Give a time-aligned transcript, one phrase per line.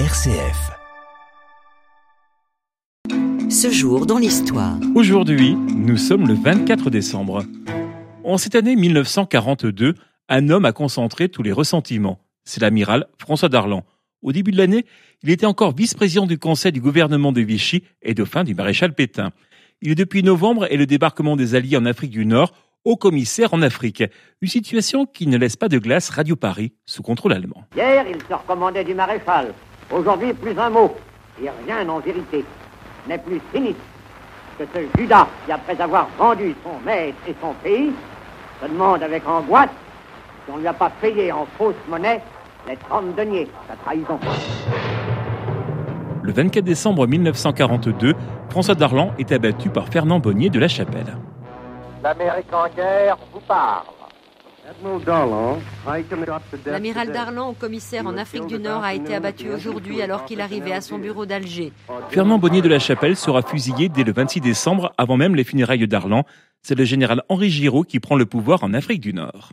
[0.00, 0.72] RCF.
[3.48, 4.74] Ce jour dans l'histoire.
[4.96, 7.44] Aujourd'hui, nous sommes le 24 décembre.
[8.24, 9.94] En cette année 1942,
[10.28, 12.18] un homme a concentré tous les ressentiments.
[12.42, 13.84] C'est l'amiral François Darlan.
[14.20, 14.84] Au début de l'année,
[15.22, 19.30] il était encore vice-président du conseil du gouvernement de Vichy et dauphin du maréchal Pétain.
[19.80, 22.52] Il est depuis novembre et le débarquement des Alliés en Afrique du Nord
[22.84, 24.02] au commissaire en Afrique.
[24.40, 27.64] Une situation qui ne laisse pas de glace Radio Paris sous contrôle allemand.
[27.76, 29.54] Hier, il se recommandait du maréchal.
[29.90, 30.94] Aujourd'hui, plus un mot.
[31.42, 32.44] Et rien en vérité
[33.08, 33.80] n'est plus sinistre
[34.58, 37.92] que ce Judas qui, après avoir vendu son maître et son pays,
[38.62, 39.68] se demande avec angoisse
[40.44, 42.20] si on ne lui a pas payé en fausse monnaie
[42.68, 44.18] les 30 deniers, sa trahison.
[46.22, 48.14] Le 24 décembre 1942,
[48.48, 51.18] François Darlan est abattu par Fernand Bonnier de la Chapelle.
[52.02, 53.93] L'Amérique en guerre vous parle.
[56.66, 60.80] L'amiral Darlan, commissaire en Afrique du Nord, a été abattu aujourd'hui alors qu'il arrivait à
[60.80, 61.72] son bureau d'Alger.
[62.08, 65.86] Fernand Bonnier de la Chapelle sera fusillé dès le 26 décembre, avant même les funérailles
[65.86, 66.24] d'Arlan.
[66.62, 69.50] C'est le général Henri Giraud qui prend le pouvoir en Afrique du Nord.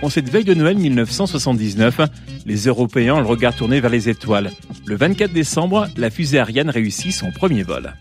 [0.00, 2.00] En cette veille de Noël 1979,
[2.46, 4.52] les Européens ont le regard tourné vers les étoiles.
[4.86, 7.92] Le 24 décembre, la fusée Ariane réussit son premier vol.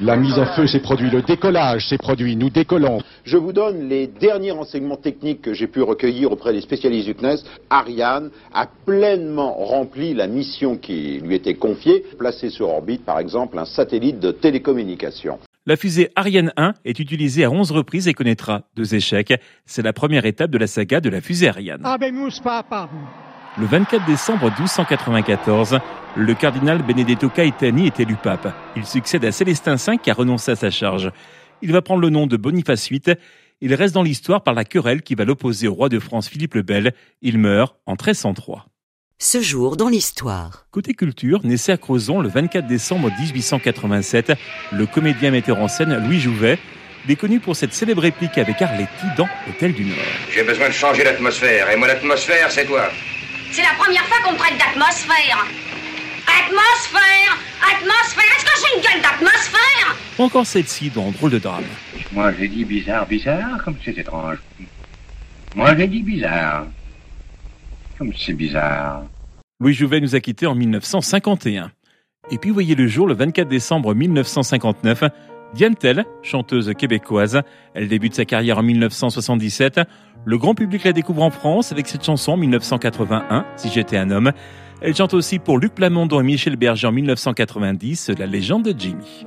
[0.00, 3.00] La mise en feu s'est produit, le décollage s'est produit, nous décollons.
[3.24, 7.14] Je vous donne les derniers renseignements techniques que j'ai pu recueillir auprès des spécialistes du
[7.14, 7.38] CNES.
[7.70, 13.58] Ariane a pleinement rempli la mission qui lui était confiée, placer sur orbite par exemple
[13.58, 15.38] un satellite de télécommunication.
[15.64, 19.32] La fusée Ariane 1 est utilisée à 11 reprises et connaîtra deux échecs.
[19.64, 21.82] C'est la première étape de la saga de la fusée Ariane.
[23.58, 25.78] Le 24 décembre 1294,
[26.14, 28.54] le cardinal Benedetto Caetani est élu pape.
[28.76, 31.10] Il succède à Célestin V qui a renoncé à sa charge.
[31.62, 33.16] Il va prendre le nom de Boniface VIII.
[33.62, 36.52] Il reste dans l'histoire par la querelle qui va l'opposer au roi de France Philippe
[36.52, 36.92] le Bel.
[37.22, 38.66] Il meurt en 1303.
[39.18, 40.66] Ce jour dans l'histoire.
[40.70, 44.34] Côté culture, naissait à Crozon le 24 décembre 1887
[44.72, 46.58] le comédien metteur en scène Louis Jouvet,
[47.08, 49.96] déconnu pour cette célèbre réplique avec Arletty dans Hôtel du Nord.
[50.30, 52.90] J'ai besoin de changer d'atmosphère, et moi l'atmosphère c'est toi.
[53.50, 55.46] C'est la première fois qu'on me traite d'atmosphère.
[56.26, 59.96] Atmosphère Atmosphère Est-ce que j'ai une gueule d'atmosphère?
[60.18, 61.64] Encore celle-ci dans Drôle de drame.
[62.12, 64.38] Moi j'ai dit bizarre, bizarre, comme c'est étrange.
[65.54, 66.66] Moi j'ai dit bizarre.
[67.98, 69.04] Comme c'est bizarre.
[69.60, 71.70] Louis Jouvet nous a quittés en 1951.
[72.30, 75.04] Et puis voyez le jour le 24 décembre 1959.
[75.54, 77.42] Diane Tell, chanteuse québécoise,
[77.74, 79.80] elle débute sa carrière en 1977.
[80.24, 84.10] Le grand public la découvre en France avec cette chanson en 1981, Si j'étais un
[84.10, 84.32] homme.
[84.82, 89.24] Elle chante aussi pour Luc Plamondon et Michel Berger en 1990, La légende de Jimmy.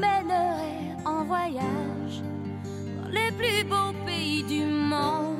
[0.00, 2.22] T'emmènerai en voyage
[2.96, 5.36] dans les plus beaux pays du monde.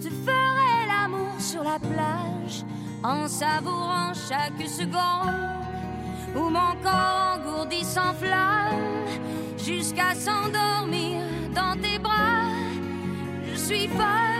[0.00, 2.64] Je ferai l'amour sur la plage
[3.02, 5.34] en savourant chaque seconde
[6.34, 9.06] où mon corps engourdi s'enflamme
[9.58, 11.22] jusqu'à s'endormir
[11.54, 12.50] dans tes bras.
[13.48, 14.35] Je suis femme